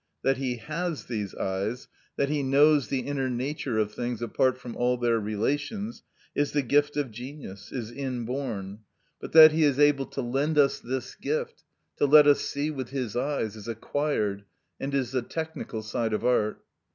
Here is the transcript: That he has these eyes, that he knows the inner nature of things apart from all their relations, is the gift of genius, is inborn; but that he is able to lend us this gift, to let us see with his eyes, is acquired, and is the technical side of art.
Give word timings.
That 0.23 0.37
he 0.37 0.57
has 0.57 1.05
these 1.05 1.35
eyes, 1.35 1.87
that 2.17 2.27
he 2.27 2.41
knows 2.41 2.87
the 2.87 3.01
inner 3.01 3.29
nature 3.29 3.77
of 3.77 3.93
things 3.93 4.19
apart 4.19 4.57
from 4.57 4.75
all 4.75 4.97
their 4.97 5.19
relations, 5.19 6.01
is 6.33 6.53
the 6.53 6.63
gift 6.63 6.97
of 6.97 7.11
genius, 7.11 7.71
is 7.71 7.91
inborn; 7.91 8.79
but 9.19 9.31
that 9.33 9.51
he 9.51 9.63
is 9.63 9.77
able 9.77 10.07
to 10.07 10.21
lend 10.23 10.57
us 10.57 10.79
this 10.79 11.13
gift, 11.13 11.63
to 11.97 12.07
let 12.07 12.25
us 12.25 12.41
see 12.41 12.71
with 12.71 12.89
his 12.89 13.15
eyes, 13.15 13.55
is 13.55 13.67
acquired, 13.67 14.43
and 14.79 14.95
is 14.95 15.11
the 15.11 15.21
technical 15.21 15.83
side 15.83 16.13
of 16.13 16.25
art. 16.25 16.63